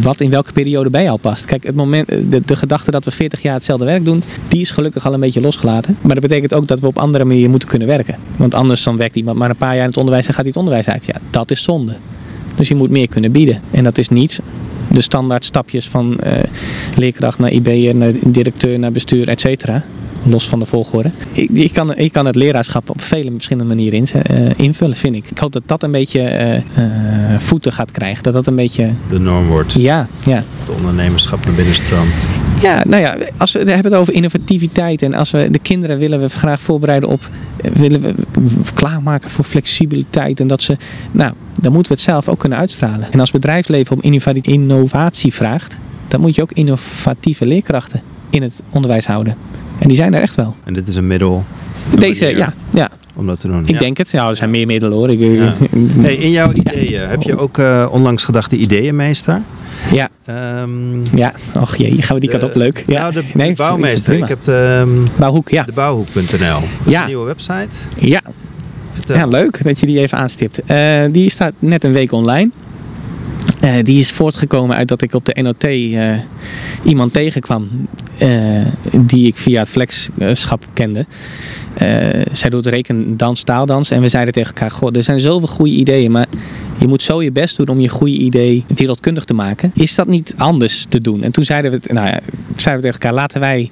[0.00, 1.44] wat in welke periode bij jou past.
[1.44, 4.70] Kijk, het moment, de, de gedachte dat we 40 jaar hetzelfde werk doen, die is
[4.70, 5.96] gelukkig al een beetje losgelaten.
[6.00, 8.16] Maar dat betekent ook dat we op andere manieren moeten kunnen werken.
[8.36, 10.50] Want anders dan werkt iemand maar een paar jaar in het onderwijs en gaat hij
[10.50, 11.04] het onderwijs uit.
[11.04, 11.96] Ja, dat is zonde.
[12.56, 13.60] Dus je moet meer kunnen bieden.
[13.70, 14.40] En dat is niet
[14.90, 16.32] de standaard stapjes van uh,
[16.96, 19.82] leerkracht naar IB'er, naar directeur, naar bestuur, et cetera.
[20.22, 21.10] Los van de volgorde.
[21.32, 25.14] Ik, ik, kan, ik kan het leraarschap op vele verschillende manieren in, uh, invullen, vind
[25.14, 25.30] ik.
[25.30, 26.84] Ik hoop dat dat een beetje uh,
[27.38, 28.22] voeten gaat krijgen.
[28.22, 28.90] Dat dat een beetje...
[29.10, 29.72] De norm wordt.
[29.72, 30.42] Ja, ja.
[30.58, 32.26] Het ondernemerschap naar binnen stroomt.
[32.62, 35.02] Ja, nou ja, als we, we hebben het over innovativiteit.
[35.02, 37.28] En als we de kinderen willen we graag voorbereiden op...
[37.72, 38.14] Willen we
[38.74, 40.40] klaarmaken voor flexibiliteit.
[40.40, 40.76] En dat ze...
[41.10, 43.12] Nou, dan moeten we het zelf ook kunnen uitstralen.
[43.12, 45.78] En als bedrijfsleven om innovatie vraagt...
[46.08, 49.36] dan moet je ook innovatieve leerkrachten in het onderwijs houden.
[49.78, 50.56] En die zijn er echt wel.
[50.64, 51.44] En dit is een middel?
[51.98, 52.54] Deze, ja.
[52.72, 52.90] ja.
[53.14, 53.62] Om dat te doen?
[53.62, 53.78] Ik ja.
[53.78, 54.10] denk het.
[54.10, 55.10] Ja, er zijn meer middelen hoor.
[55.10, 55.54] Ik, ja.
[56.06, 59.42] hey, in jouw ideeën, heb je ook uh, onlangs gedacht de ideeënmeester?
[59.92, 60.08] Ja.
[60.62, 62.84] Um, ja, och jee, gaan we die de, kant op leuk.
[62.86, 63.00] Ja.
[63.00, 64.14] Nou, de, nee, de bouwmeester.
[64.14, 65.62] Ik heb de, um, Bouwhoek, ja.
[65.62, 66.60] De bouwhoek.nl.
[66.86, 67.00] Ja.
[67.00, 67.76] een nieuwe website.
[68.00, 68.20] Ja.
[69.06, 70.60] Ja, leuk dat je die even aanstipt.
[70.66, 72.50] Uh, die staat net een week online.
[73.64, 76.18] Uh, die is voortgekomen uit dat ik op de NOT uh,
[76.84, 77.68] iemand tegenkwam
[78.92, 81.06] die ik via het flexschap kende.
[82.32, 86.10] zij doet rekendans, taaldans en we zeiden tegen elkaar, goh, er zijn zoveel goede ideeën,
[86.10, 86.26] maar
[86.78, 89.72] je moet zo je best doen om je goede idee wereldkundig te maken.
[89.74, 91.22] Is dat niet anders te doen?
[91.22, 92.20] En toen zeiden we, nou ja,
[92.56, 93.70] zeiden we tegen elkaar, laten wij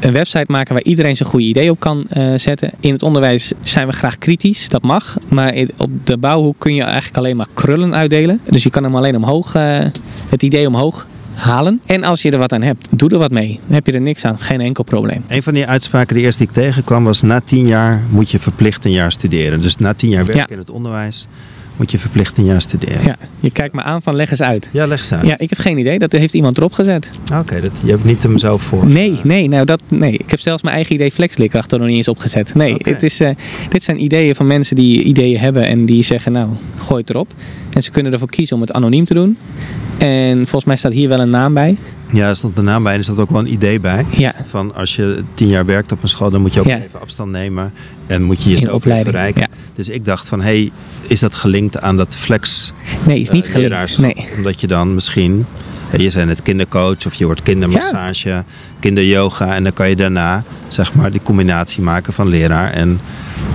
[0.00, 2.70] een website maken waar iedereen zijn goede idee op kan uh, zetten.
[2.80, 5.16] In het onderwijs zijn we graag kritisch, dat mag.
[5.28, 8.40] Maar op de bouwhoek kun je eigenlijk alleen maar krullen uitdelen.
[8.44, 9.78] Dus je kan hem alleen omhoog, uh,
[10.28, 11.80] het idee omhoog halen.
[11.86, 13.58] En als je er wat aan hebt, doe er wat mee.
[13.66, 15.24] Dan heb je er niks aan, geen enkel probleem.
[15.28, 17.22] Een van die uitspraken die eerst die ik tegenkwam was...
[17.22, 19.60] na tien jaar moet je verplicht een jaar studeren.
[19.60, 20.52] Dus na tien jaar werken ja.
[20.52, 21.26] in het onderwijs
[21.80, 23.04] moet je verplicht een jaar studeren.
[23.04, 24.68] Ja, je kijkt me aan van leg eens uit.
[24.72, 25.26] Ja, leg eens uit.
[25.26, 25.98] Ja, ik heb geen idee.
[25.98, 27.10] Dat heeft iemand erop gezet.
[27.32, 28.86] Oké, okay, je hebt niet hem zelf voor.
[28.86, 30.12] Nee, nee, nou dat, nee.
[30.12, 32.54] Ik heb zelfs mijn eigen idee flexleerkracht er nog niet eens opgezet.
[32.54, 32.92] Nee, okay.
[32.92, 33.30] het is, uh,
[33.68, 37.32] dit zijn ideeën van mensen die ideeën hebben en die zeggen nou, gooi het erop.
[37.72, 39.38] En ze kunnen ervoor kiezen om het anoniem te doen.
[39.98, 41.76] En volgens mij staat hier wel een naam bij.
[42.12, 44.04] Ja, er stond de naam bij en er staat ook wel een idee bij.
[44.10, 44.34] Ja.
[44.48, 46.76] Van als je tien jaar werkt op een school, dan moet je ook Ja.
[46.76, 47.72] even afstand nemen.
[48.10, 49.40] En moet je jezelf verrijken.
[49.40, 49.48] ja.
[49.74, 50.70] Dus ik dacht van, hey,
[51.06, 52.72] is dat gelinkt aan dat flex
[53.06, 53.98] Nee, is niet eh, gelinkt.
[53.98, 54.28] Nee.
[54.36, 55.46] Omdat je dan misschien,
[55.96, 58.44] je bent het kindercoach of je wordt kindermassage,
[58.80, 59.54] kinderyoga.
[59.54, 63.00] En dan kan je daarna, zeg maar, die combinatie maken van leraar en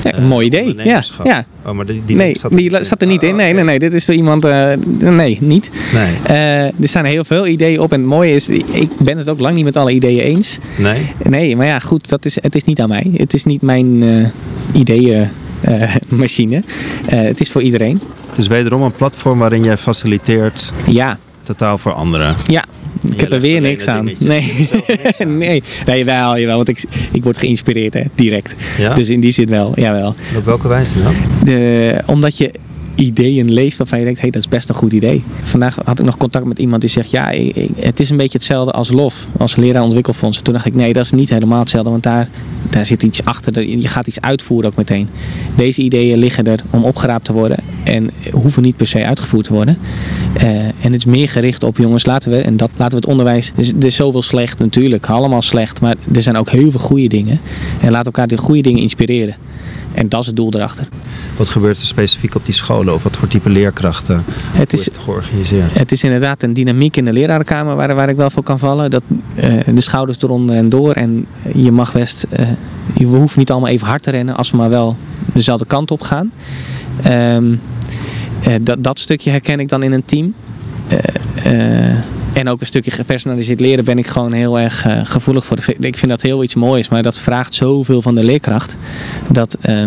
[0.01, 0.75] Ja, eh, een mooi idee.
[0.83, 1.45] Ja, ja.
[1.65, 3.35] Oh, maar die, die nee, link die zat er niet Oh, in.
[3.35, 3.55] Nee, oké.
[3.55, 3.79] nee, nee.
[3.79, 4.45] Dit is zo iemand.
[4.45, 5.71] eh, nee, niet.
[5.93, 7.91] Nee, Eh, er staan heel veel ideeën op.
[7.93, 10.57] En het mooie is, ik ben het ook lang niet met alle ideeën eens.
[10.77, 11.05] nee.
[11.23, 13.11] Nee, maar ja, goed, dat is, het is niet aan mij.
[13.13, 14.27] Het is niet mijn eh
[14.73, 16.63] ideeënmachine.
[17.09, 17.99] Het is voor iedereen.
[18.29, 22.35] Het is wederom een platform waarin jij faciliteert Ja, totaal voor anderen.
[22.45, 22.65] ja.
[23.13, 24.05] Ik heb er weer niks aan.
[24.05, 24.53] Nee.
[24.57, 25.37] Niks aan.
[25.37, 25.63] nee.
[25.85, 26.55] nee, jawel, jawel.
[26.55, 28.55] Want ik, ik word geïnspireerd, hè, direct.
[28.77, 28.93] Ja?
[28.93, 30.15] Dus in die zin wel, jawel.
[30.31, 31.15] En op welke wijze dan?
[31.43, 32.51] De, omdat je
[32.95, 35.23] ideeën leest waarvan je denkt, hé, hey, dat is best een goed idee.
[35.41, 37.33] Vandaag had ik nog contact met iemand die zegt, ja,
[37.75, 40.41] het is een beetje hetzelfde als LOF, als leraar ontwikkelfonds.
[40.41, 42.29] Toen dacht ik, nee, dat is niet helemaal hetzelfde, want daar,
[42.69, 43.69] daar zit iets achter.
[43.69, 45.07] Je gaat iets uitvoeren ook meteen.
[45.55, 49.53] Deze ideeën liggen er om opgeraapt te worden en hoeven niet per se uitgevoerd te
[49.53, 49.77] worden.
[50.33, 53.05] Eh, en het is meer gericht op jongens, laten we, en dat laten we het
[53.05, 53.51] onderwijs.
[53.55, 56.79] Er is, er is zoveel slecht natuurlijk, allemaal slecht, maar er zijn ook heel veel
[56.79, 57.39] goede dingen.
[57.81, 59.35] En laat elkaar de goede dingen inspireren.
[59.95, 60.87] En dat is het doel erachter.
[61.37, 62.93] Wat gebeurt er specifiek op die scholen?
[62.93, 64.23] Of wat voor type leerkrachten?
[64.27, 65.77] Het is, is het georganiseerd?
[65.77, 68.89] Het is inderdaad een dynamiek in de lerarenkamer waar, waar ik wel voor kan vallen.
[68.89, 69.03] Dat,
[69.35, 70.91] eh, de schouders eronder en door.
[70.91, 72.47] En je mag best, eh,
[72.93, 74.97] je hoeven niet allemaal even hard te rennen als we maar wel
[75.33, 76.31] dezelfde kant op gaan.
[77.03, 77.55] Ehm,
[78.43, 80.33] eh, dat, dat stukje herken ik dan in een team.
[82.35, 85.57] En ook een stukje gepersonaliseerd leren ben ik gewoon heel erg eh, gevoelig voor.
[85.79, 88.77] Ik vind dat heel iets moois, maar dat vraagt zoveel van de leerkracht.
[89.31, 89.85] Dat, eh,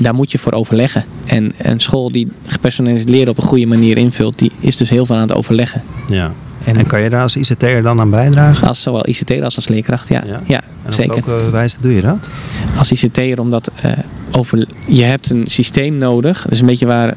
[0.00, 1.04] daar moet je voor overleggen.
[1.24, 5.06] En een school die gepersonaliseerd leren op een goede manier invult, die is dus heel
[5.06, 5.82] veel aan het overleggen.
[6.08, 6.32] Ja.
[6.64, 8.68] En, En kan je daar als ICT'er dan aan bijdragen?
[8.68, 10.22] als zowel ICT als als leerkracht, ja.
[10.26, 10.40] Ja?
[10.46, 11.14] ja, En zeker.
[11.16, 12.30] op welke wijze doe je dat?
[12.78, 13.92] als ICT'er omdat eh,
[14.30, 16.42] over, je hebt een systeem nodig.
[16.42, 17.14] Dat is een beetje waar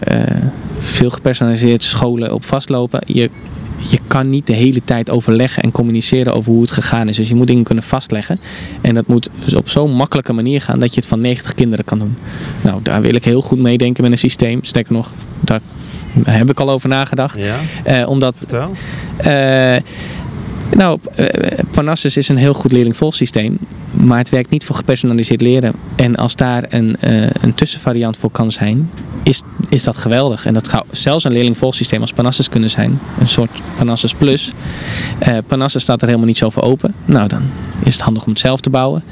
[0.77, 3.01] veel gepersonaliseerd scholen op vastlopen.
[3.05, 3.29] Je,
[3.89, 7.15] je kan niet de hele tijd overleggen en communiceren over hoe het gegaan is.
[7.15, 8.39] Dus je moet dingen kunnen vastleggen.
[8.81, 11.85] En dat moet dus op zo'n makkelijke manier gaan dat je het van 90 kinderen
[11.85, 12.17] kan doen.
[12.61, 14.63] Nou, daar wil ik heel goed meedenken met een systeem.
[14.63, 15.59] Sterker nog, daar
[16.23, 17.37] heb ik al over nagedacht.
[17.43, 18.71] Ja, Eh, omdat vertel.
[19.17, 19.75] eh,
[20.71, 21.25] nou, eh,
[21.71, 23.57] Parnassus is een heel goed leerlingvolgsysteem.
[23.91, 25.73] Maar het werkt niet voor gepersonaliseerd leren.
[25.95, 28.89] En als daar een, eh, een tussenvariant voor kan zijn,
[29.23, 30.45] is, is dat geweldig.
[30.45, 32.99] En dat zou zelfs een leerlingvolgsysteem als Parnassus kunnen zijn.
[33.19, 34.51] Een soort Parnassus Plus.
[35.47, 36.93] Parnassus staat er helemaal niet zo voor open.
[37.05, 37.41] Nou, dan
[37.83, 39.03] is het handig om het zelf te bouwen.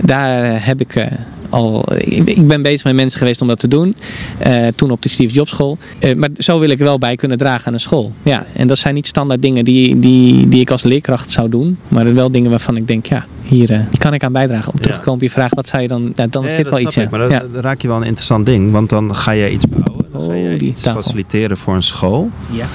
[0.00, 1.08] Daar heb ik...
[1.50, 3.94] al, ik, ben bezig met mensen geweest om dat te doen.
[4.38, 5.78] Eh, toen op de Steve Jobs school.
[5.98, 8.12] Eh, maar zo wil ik wel bij kunnen dragen aan een school.
[8.22, 11.78] Ja, en dat zijn niet standaard dingen die, die, die ik als leerkracht zou doen.
[11.88, 14.72] Maar dat wel dingen waarvan ik denk, ja, hier, eh, kan ik aan bijdragen.
[14.72, 16.12] Om terug te komen op je vraag, wat zou je dan...
[16.14, 17.08] Ja, dan is Nee, dit wel iets, ja.
[17.10, 17.38] Maar ja.
[17.52, 18.72] dan raak je wel een interessant ding.
[18.72, 20.06] Want dan ga je iets bouwen.
[20.12, 21.02] Dan ga je Oh, die iets tafel.
[21.02, 22.30] faciliteren voor een school.
[22.50, 22.66] Ja.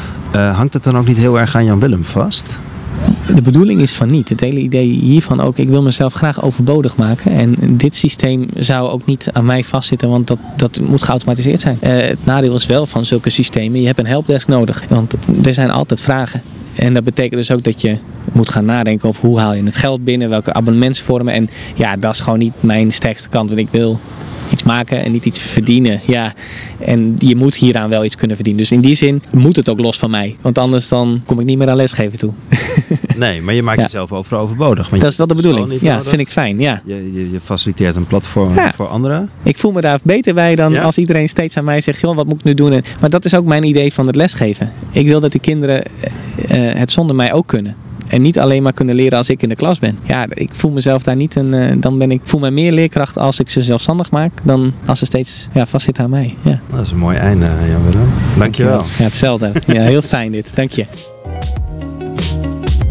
[0.51, 2.59] Hangt het dan ook niet heel erg aan Jan Willem vast?
[3.35, 4.29] De bedoeling is van niet.
[4.29, 7.31] Het hele idee hiervan ook, ik wil mezelf graag overbodig maken.
[7.31, 11.77] En dit systeem zou ook niet aan mij vastzitten, want dat, dat moet geautomatiseerd zijn.
[11.81, 14.83] Eh, het nadeel is wel van zulke systemen, je hebt een helpdesk nodig.
[14.89, 16.41] Want er zijn altijd vragen.
[16.75, 17.97] En dat betekent dus ook dat je
[18.31, 21.33] moet gaan nadenken over hoe haal je het geld binnen, welke abonnementsvormen.
[21.33, 23.99] En ja, dat is gewoon niet mijn sterkste kant, want ik wil
[24.51, 25.99] iets maken en niet iets verdienen.
[26.07, 26.33] Ja,
[26.79, 28.61] en je moet hieraan wel iets kunnen verdienen.
[28.63, 30.35] Dus in die zin moet het ook los van mij.
[30.41, 32.31] Want anders dan kom ik niet meer aan lesgeven toe.
[33.17, 33.83] Nee, maar je maakt Ja.
[33.83, 34.89] jezelf over overbodig.
[34.89, 35.81] Want Dat is wel de bedoeling.
[35.81, 36.09] Ja, nodig.
[36.09, 36.59] vind ik fijn.
[36.59, 36.81] Ja.
[36.85, 38.73] Je, je, je faciliteert een platform Ja.
[38.73, 39.29] voor anderen.
[39.43, 40.81] Ik voel me daar beter bij dan Ja?
[40.81, 42.71] als iedereen steeds aan mij zegt: joh, wat moet ik nu doen?
[42.71, 44.71] En- Maar dat is ook mijn idee van het lesgeven.
[44.91, 45.83] Ik wil dat die kinderen
[46.47, 47.75] eh, eh, het zonder mij ook kunnen.
[48.07, 49.97] En niet alleen maar kunnen leren als ik in de klas ben.
[50.03, 51.53] Ja, ik voel mezelf daar niet een.
[51.53, 54.31] eh, dan ben ik voel me meer leerkracht als ik ze zelfstandig maak.
[54.43, 56.35] Dan als ze steeds ja, vastzitten aan mij.
[56.41, 56.59] Ja.
[56.71, 58.09] Dat is een mooi einde, Jan Willem.
[58.37, 58.83] Dankjewel.
[58.97, 59.51] Ja, hetzelfde.
[59.67, 60.51] Ja, heel fijn dit.
[60.55, 60.85] Dank je.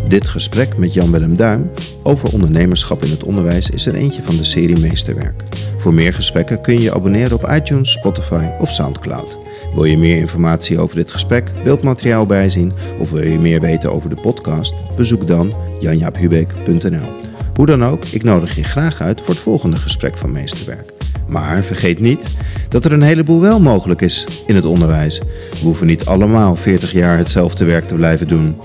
[0.09, 1.71] Dit gesprek met Jan-Willem Duim
[2.03, 5.43] over ondernemerschap in het onderwijs is er eentje van de serie Meesterwerk.
[5.79, 9.39] Voor meer gesprekken kun je je abonneren op iTunes, Spotify of Soundcloud.
[9.75, 14.11] Wil je meer informatie over dit gesprek, beeldmateriaal bijzien of wil je meer weten over
[14.11, 14.75] de podcast?
[14.97, 17.09] Bezoek dan janjaaphubeek.nl.
[17.55, 20.93] Hoe dan ook, ik nodig je graag uit voor het volgende gesprek van Meesterwerk.
[21.29, 22.29] Maar vergeet niet
[22.69, 25.19] dat er een heleboel wel mogelijk is in het onderwijs.
[25.51, 28.57] We hoeven niet allemaal 40 jaar hetzelfde werk te blijven doen.